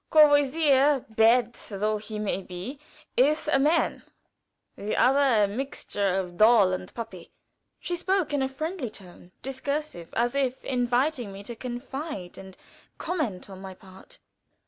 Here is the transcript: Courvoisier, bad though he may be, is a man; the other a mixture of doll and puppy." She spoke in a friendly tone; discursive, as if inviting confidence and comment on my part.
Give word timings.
Courvoisier, 0.09 1.05
bad 1.09 1.53
though 1.69 1.97
he 1.99 2.17
may 2.17 2.41
be, 2.41 2.79
is 3.15 3.47
a 3.47 3.59
man; 3.59 4.01
the 4.75 4.95
other 4.95 5.43
a 5.43 5.47
mixture 5.47 6.15
of 6.15 6.37
doll 6.37 6.73
and 6.73 6.91
puppy." 6.95 7.31
She 7.79 7.95
spoke 7.95 8.33
in 8.33 8.41
a 8.41 8.49
friendly 8.49 8.89
tone; 8.89 9.31
discursive, 9.43 10.09
as 10.13 10.33
if 10.33 10.65
inviting 10.65 11.33
confidence 11.35 12.35
and 12.35 12.57
comment 12.97 13.47
on 13.47 13.61
my 13.61 13.75
part. 13.75 14.17